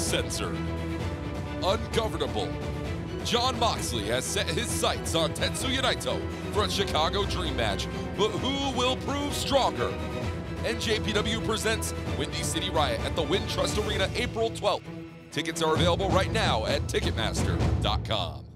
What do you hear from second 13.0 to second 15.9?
at the Wintrust Arena April 12th. Tickets are